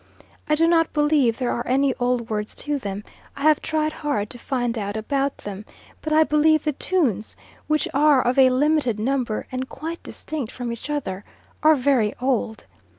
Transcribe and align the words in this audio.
I 0.49 0.55
do 0.55 0.67
not 0.67 0.93
believe 0.93 1.37
there 1.37 1.51
are 1.51 1.67
any 1.67 1.93
old 1.99 2.31
words 2.31 2.55
to 2.55 2.79
them; 2.79 3.03
I 3.37 3.43
have 3.43 3.61
tried 3.61 3.93
hard 3.93 4.31
to 4.31 4.39
find 4.39 4.75
out 4.75 4.97
about 4.97 5.37
them, 5.37 5.63
but 6.01 6.11
I 6.11 6.23
believe 6.23 6.63
the 6.63 6.71
tunes, 6.71 7.35
which 7.67 7.87
are 7.93 8.19
of 8.19 8.39
a 8.39 8.49
limited 8.49 8.99
number 8.99 9.45
and 9.51 9.69
quite 9.69 10.01
distinct 10.01 10.51
from 10.51 10.71
each 10.71 10.89
other, 10.89 11.23
are 11.61 11.75
very 11.75 12.15
old. 12.19 12.63